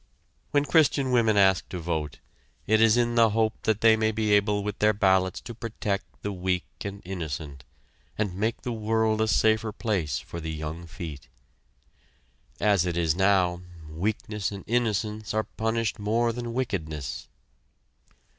[0.49, 2.17] When Christian women ask to vote,
[2.65, 6.23] it is in the hope that they may be able with their ballots to protect
[6.23, 7.65] the weak and innocent,
[8.17, 11.27] and make the world a safer place for the young feet.
[12.59, 13.61] As it is now,
[13.91, 17.27] weakness and innocence are punished more than wickedness.